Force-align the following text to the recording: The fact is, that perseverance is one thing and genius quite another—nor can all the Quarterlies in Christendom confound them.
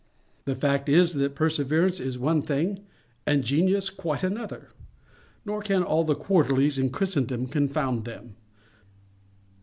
The 0.45 0.55
fact 0.55 0.89
is, 0.89 1.13
that 1.13 1.35
perseverance 1.35 1.99
is 1.99 2.17
one 2.17 2.41
thing 2.41 2.79
and 3.27 3.43
genius 3.43 3.91
quite 3.91 4.23
another—nor 4.23 5.61
can 5.61 5.83
all 5.83 6.03
the 6.03 6.15
Quarterlies 6.15 6.79
in 6.79 6.89
Christendom 6.89 7.45
confound 7.45 8.05
them. 8.05 8.35